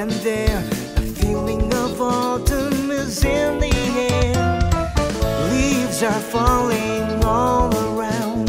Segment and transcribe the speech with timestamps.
[0.00, 0.62] and there.
[0.94, 3.74] The feeling of autumn is in the
[4.14, 4.34] air.
[5.52, 8.48] Leaves are falling all around,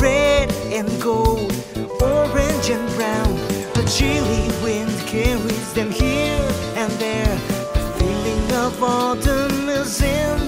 [0.00, 1.52] red and gold,
[2.00, 3.32] orange and brown.
[3.74, 7.36] A chilly wind carries them here and there.
[7.74, 10.47] The feeling of autumn is in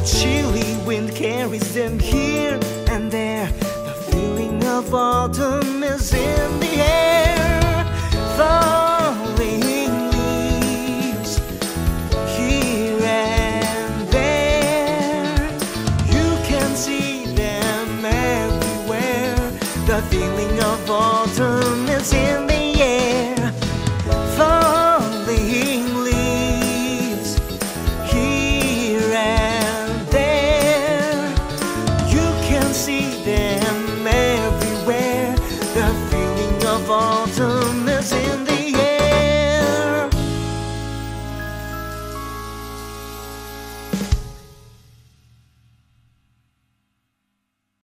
[0.00, 3.48] The chilly wind carries them here and there.
[3.84, 7.84] The feeling of autumn is in the air.
[8.34, 9.60] Falling
[10.10, 11.36] leaves
[12.34, 15.50] here and there.
[16.06, 19.36] You can see them everywhere.
[19.86, 22.49] The feeling of autumn is in
[32.80, 35.34] see them everywhere.
[35.74, 37.89] The feeling of autumn.